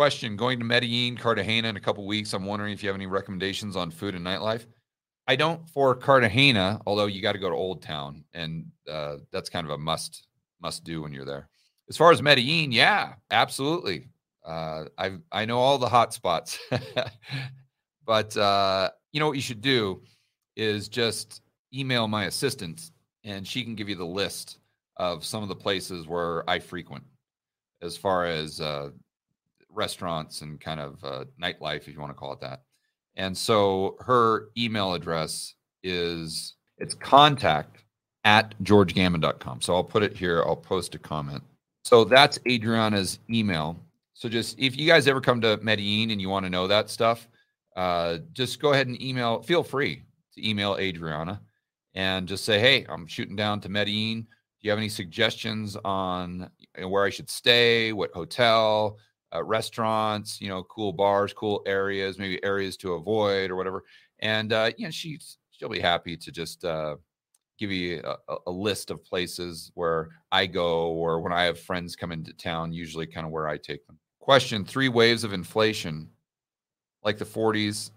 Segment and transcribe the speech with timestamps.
[0.00, 2.32] question going to Medellin, Cartagena in a couple weeks.
[2.32, 4.64] I'm wondering if you have any recommendations on food and nightlife.
[5.26, 9.50] I don't for Cartagena, although you got to go to Old Town, and uh, that's
[9.50, 10.26] kind of a must
[10.62, 11.50] must do when you're there.
[11.90, 14.08] As far as Medellin, yeah, absolutely.
[14.42, 16.58] Uh, I I know all the hot spots,
[18.06, 20.00] but uh, you know what you should do
[20.56, 21.42] is just
[21.74, 22.90] email my assistant,
[23.22, 24.60] and she can give you the list
[24.96, 27.04] of some of the places where I frequent,
[27.82, 28.88] as far as uh,
[29.80, 32.62] restaurants and kind of uh, nightlife, if you want to call it that.
[33.16, 37.84] And so her email address is it's contact
[38.24, 39.62] at georgegammon.com.
[39.62, 40.42] So I'll put it here.
[40.46, 41.42] I'll post a comment.
[41.84, 43.76] So that's Adriana's email.
[44.12, 46.90] So just if you guys ever come to Medellin and you want to know that
[46.90, 47.26] stuff,
[47.74, 49.40] uh, just go ahead and email.
[49.42, 50.02] Feel free
[50.34, 51.40] to email Adriana
[51.94, 54.26] and just say, "Hey, I'm shooting down to Medellin.
[54.60, 57.94] Do you have any suggestions on where I should stay?
[57.94, 58.98] What hotel?
[59.34, 63.84] Uh, restaurants, you know, cool bars, cool areas, maybe areas to avoid or whatever.
[64.20, 66.96] And uh, you know, she's she'll be happy to just uh,
[67.58, 71.96] give you a, a, list of places where I go or when I have friends
[71.96, 73.98] come into town, usually kind of where I take them.
[74.20, 76.08] Question: Three waves of inflation,
[77.02, 77.90] like the 40s,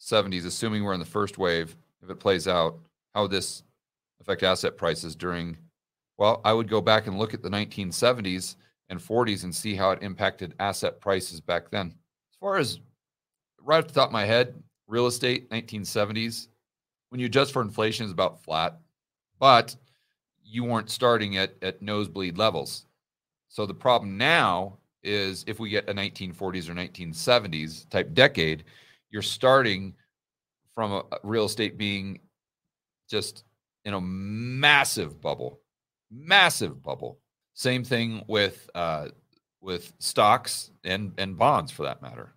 [0.00, 2.78] 70s, assuming we're in the first wave, if it plays out,
[3.14, 3.62] how would this
[4.20, 5.56] affect asset prices during?
[6.16, 8.56] Well, I would go back and look at the 1970s
[8.88, 11.88] and 40s and see how it impacted asset prices back then.
[11.88, 12.80] As far as
[13.62, 16.48] right off the top of my head, real estate 1970s,
[17.08, 18.78] when you adjust for inflation, is about flat,
[19.38, 19.74] but
[20.44, 22.86] you weren't starting at at nosebleed levels.
[23.48, 28.64] So the problem now is if we get a 1940s or 1970s type decade,
[29.10, 29.94] you're starting
[30.74, 32.18] from a, real estate being
[33.08, 33.44] just
[33.84, 35.60] in a massive bubble,
[36.10, 37.20] massive bubble
[37.54, 39.08] same thing with uh,
[39.60, 42.34] with stocks and and bonds for that matter.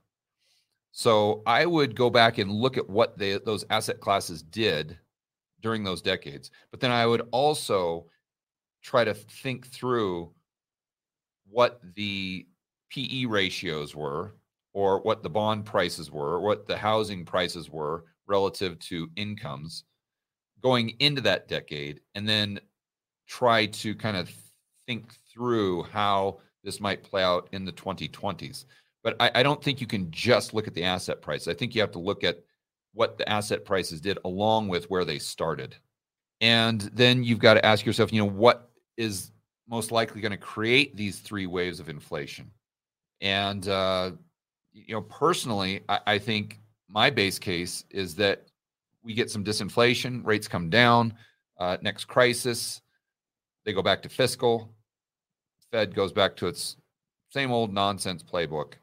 [0.92, 4.98] So I would go back and look at what they, those asset classes did
[5.62, 8.08] during those decades, but then I would also
[8.82, 10.32] try to think through
[11.48, 12.48] what the
[12.90, 14.36] PE ratios were,
[14.74, 19.84] or what the bond prices were, or what the housing prices were relative to incomes
[20.64, 22.60] going into that decade, and then
[23.28, 24.32] try to kind of
[24.88, 28.66] think through how this might play out in the 2020s.
[29.04, 31.48] But I, I, don't think you can just look at the asset price.
[31.48, 32.40] I think you have to look at
[32.94, 35.76] what the asset prices did along with where they started.
[36.42, 39.32] And then you've got to ask yourself, you know, what is
[39.70, 42.52] most likely going to create these three waves of inflation?
[43.22, 44.12] And, uh,
[44.74, 46.60] you know, personally, I, I think
[46.90, 48.48] my base case is that
[49.04, 51.14] we get some disinflation, rates come down,
[51.60, 52.82] uh, next crisis,
[53.66, 54.74] they go back to fiscal,
[55.72, 56.78] Fed goes back to its
[57.30, 58.74] same old nonsense playbook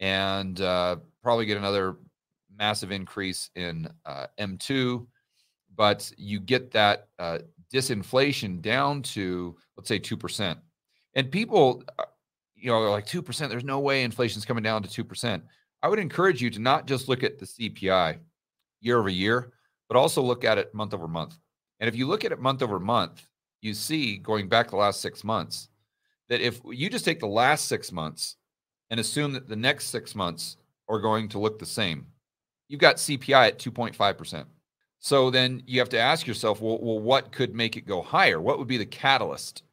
[0.00, 1.96] and uh, probably get another
[2.58, 5.06] massive increase in uh, M2.
[5.76, 7.38] But you get that uh,
[7.72, 10.56] disinflation down to, let's say, 2%.
[11.14, 12.04] And people, uh,
[12.54, 15.42] you know, they're like 2%, there's no way inflation's coming down to 2%.
[15.82, 18.18] I would encourage you to not just look at the CPI
[18.80, 19.52] year over year,
[19.88, 21.38] but also look at it month over month.
[21.78, 23.26] And if you look at it month over month,
[23.62, 25.68] you see going back the last six months,
[26.30, 28.36] that if you just take the last six months
[28.88, 30.56] and assume that the next six months
[30.88, 32.06] are going to look the same,
[32.68, 34.46] you've got CPI at 2.5%.
[35.00, 38.40] So then you have to ask yourself, well, well, what could make it go higher?
[38.40, 39.64] What would be the catalyst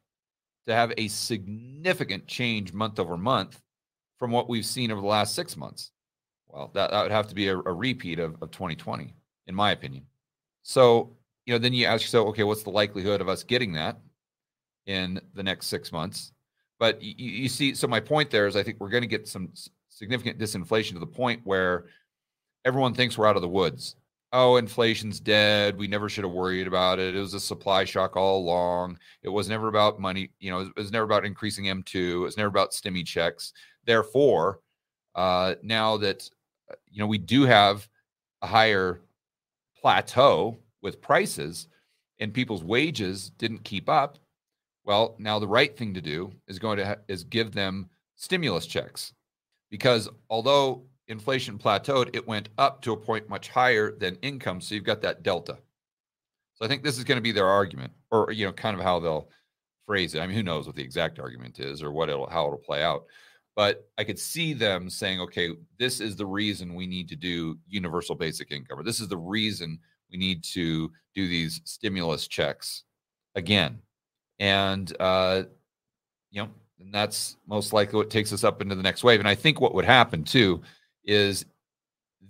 [0.66, 3.60] to have a significant change month over month
[4.18, 5.92] from what we've seen over the last six months?
[6.48, 9.14] Well, that, that would have to be a, a repeat of, of 2020,
[9.46, 10.04] in my opinion.
[10.62, 11.14] So,
[11.46, 13.98] you know, then you ask yourself, okay, what's the likelihood of us getting that
[14.86, 16.32] in the next six months?
[16.78, 19.28] But you, you see, so my point there is I think we're going to get
[19.28, 19.50] some
[19.88, 21.86] significant disinflation to the point where
[22.64, 23.96] everyone thinks we're out of the woods.
[24.32, 25.78] Oh, inflation's dead.
[25.78, 27.16] We never should have worried about it.
[27.16, 28.98] It was a supply shock all along.
[29.22, 30.30] It was never about money.
[30.38, 31.94] You know, it was never about increasing M2.
[31.94, 33.54] It was never about stimmy checks.
[33.86, 34.60] Therefore,
[35.14, 36.28] uh, now that,
[36.70, 37.88] uh, you know, we do have
[38.42, 39.00] a higher
[39.80, 41.68] plateau with prices
[42.20, 44.18] and people's wages didn't keep up,
[44.88, 48.66] well, now the right thing to do is going to ha- is give them stimulus
[48.66, 49.12] checks
[49.70, 54.62] because although inflation plateaued, it went up to a point much higher than income.
[54.62, 55.58] So you've got that delta.
[56.54, 58.82] So I think this is going to be their argument, or you know, kind of
[58.82, 59.28] how they'll
[59.84, 60.20] phrase it.
[60.20, 62.82] I mean, who knows what the exact argument is or what it'll how it'll play
[62.82, 63.04] out.
[63.54, 67.58] But I could see them saying, okay, this is the reason we need to do
[67.68, 69.78] universal basic income, or this is the reason
[70.10, 72.84] we need to do these stimulus checks
[73.34, 73.82] again
[74.38, 75.42] and uh,
[76.30, 76.48] you know
[76.80, 79.20] And that's most likely what takes us up into the next wave.
[79.20, 80.60] And I think what would happen too
[81.04, 81.44] is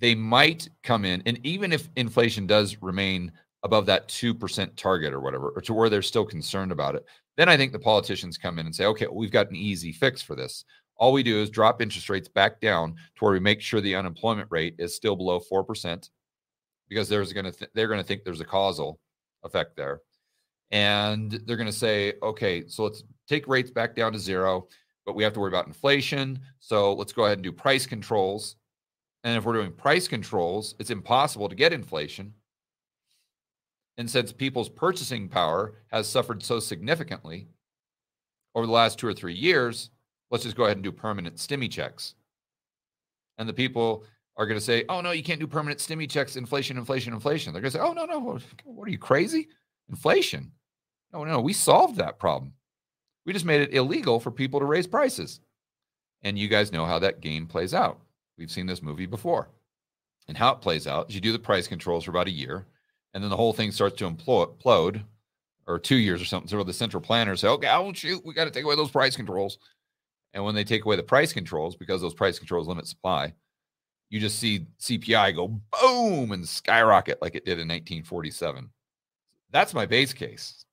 [0.00, 3.32] they might come in, and even if inflation does remain
[3.64, 7.04] above that 2% target or whatever, or to where they're still concerned about it,
[7.36, 9.92] then I think the politicians come in and say, okay, well, we've got an easy
[9.92, 10.64] fix for this.
[10.96, 13.94] All we do is drop interest rates back down to where we make sure the
[13.96, 16.08] unemployment rate is still below 4%
[16.88, 18.98] because there's going to th- they're going to think there's a causal
[19.44, 20.00] effect there.
[20.70, 24.68] And they're going to say, okay, so let's take rates back down to zero,
[25.06, 26.40] but we have to worry about inflation.
[26.60, 28.56] So let's go ahead and do price controls.
[29.24, 32.34] And if we're doing price controls, it's impossible to get inflation.
[33.96, 37.48] And since people's purchasing power has suffered so significantly
[38.54, 39.90] over the last two or three years,
[40.30, 42.14] let's just go ahead and do permanent stimmy checks.
[43.38, 44.04] And the people
[44.36, 47.52] are going to say, oh, no, you can't do permanent stimmy checks, inflation, inflation, inflation.
[47.52, 49.48] They're going to say, oh, no, no, what are you crazy?
[49.88, 50.52] Inflation.
[51.12, 52.52] No, no, we solved that problem.
[53.24, 55.40] We just made it illegal for people to raise prices.
[56.22, 58.00] And you guys know how that game plays out.
[58.36, 59.48] We've seen this movie before.
[60.28, 62.66] And how it plays out is you do the price controls for about a year,
[63.14, 65.02] and then the whole thing starts to implode,
[65.66, 66.48] or two years or something.
[66.48, 69.16] So the central planners say, okay, oh, shoot, we got to take away those price
[69.16, 69.58] controls.
[70.34, 73.32] And when they take away the price controls, because those price controls limit supply,
[74.10, 75.48] you just see CPI go
[75.80, 78.70] boom and skyrocket like it did in 1947.
[79.50, 80.64] That's my base case.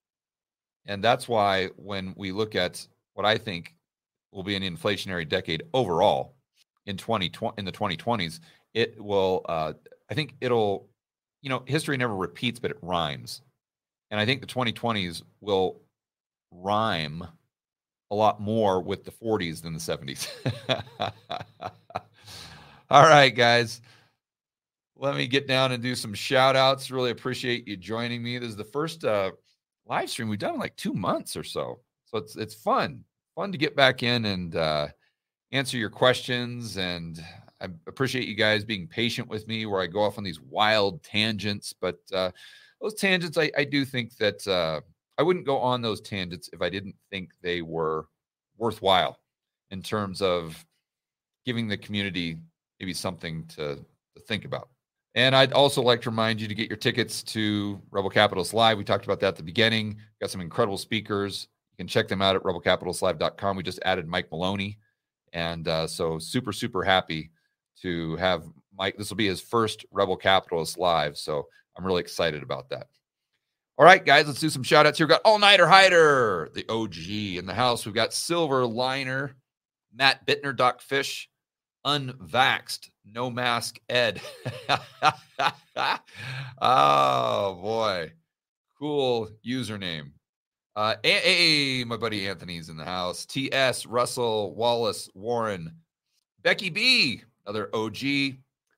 [0.86, 3.76] And that's why when we look at what I think
[4.32, 6.36] will be an inflationary decade overall
[6.86, 8.40] in 2020 in the 2020s,
[8.74, 9.74] it will uh,
[10.10, 10.90] I think it'll
[11.46, 13.44] you know, history never repeats, but it rhymes.
[14.10, 15.80] And I think the 2020s will
[16.52, 17.24] rhyme
[18.10, 20.28] a lot more with the 40s than the 70s.
[22.90, 23.82] All right, guys.
[24.96, 26.90] Let me get down and do some shout outs.
[26.90, 28.40] Really appreciate you joining me.
[28.40, 29.32] This is the first uh,
[29.88, 31.80] live stream we've done in like two months or so.
[32.06, 33.04] So it's it's fun.
[33.36, 34.88] Fun to get back in and uh,
[35.52, 36.78] answer your questions.
[36.78, 37.22] And
[37.62, 41.04] I appreciate you guys being patient with me where I go off on these wild
[41.04, 41.74] tangents.
[41.74, 42.32] But uh,
[42.82, 44.82] those tangents, I, I do think that uh,
[45.18, 48.08] I wouldn't go on those tangents if I didn't think they were
[48.58, 49.20] worthwhile
[49.72, 50.64] in terms of
[51.46, 52.38] giving the community
[52.80, 54.70] maybe something to, to think about.
[55.16, 58.78] And I'd also like to remind you to get your tickets to Rebel Capitalist Live.
[58.78, 59.98] We talked about that at the beginning.
[60.20, 61.48] Got some incredible speakers.
[61.72, 63.56] You can check them out at rebelcapitalistlive.com.
[63.56, 64.78] We just added Mike Maloney.
[65.32, 67.32] And uh, so super, super happy
[67.82, 68.44] to have
[68.78, 68.98] Mike.
[68.98, 71.18] This will be his first Rebel Capitalist Live.
[71.18, 71.48] So
[71.78, 72.88] I'm really excited about that.
[73.78, 75.08] All right, guys, let's do some shout outs here.
[75.08, 77.86] We've got All Nighter Hider, the OG in the house.
[77.86, 79.36] We've got Silver Liner,
[79.94, 81.30] Matt Bittner, Doc Fish,
[81.86, 84.22] unvaxxed, no mask Ed.
[86.62, 88.12] oh boy,
[88.80, 90.12] cool username.
[90.76, 93.26] Uh, hey, my buddy Anthony's in the house.
[93.26, 93.86] T.S.
[93.86, 95.72] Russell Wallace Warren,
[96.44, 97.98] Becky B, another OG,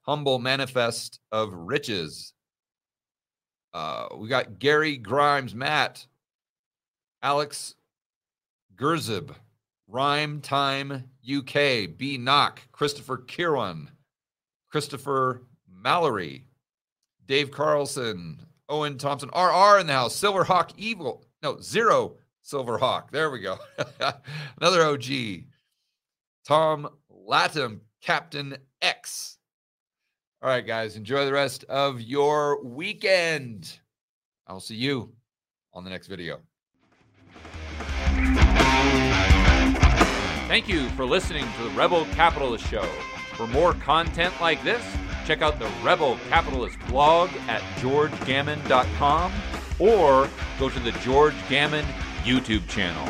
[0.04, 2.34] humble manifest of riches.
[3.74, 6.06] Uh, we got Gary Grimes, Matt,
[7.24, 7.76] Alex
[8.76, 9.34] Gerzib,
[9.88, 13.90] Rhyme Time UK, B Knock, Christopher Kieran,
[14.70, 16.46] Christopher Mallory,
[17.26, 23.12] Dave Carlson, Owen Thompson, RR in the house, Silverhawk Evil, no, Zero Silverhawk.
[23.12, 23.58] There we go.
[24.60, 25.06] Another OG.
[26.46, 29.38] Tom Latham, Captain X.
[30.42, 33.80] All right, guys, enjoy the rest of your weekend.
[34.48, 35.14] I'll see you
[35.74, 36.40] on the next video.
[40.58, 42.82] Thank you for listening to the Rebel Capitalist Show.
[43.36, 44.84] For more content like this,
[45.24, 49.32] check out the Rebel Capitalist blog at georgegammon.com
[49.78, 51.86] or go to the George Gammon
[52.24, 53.06] YouTube channel.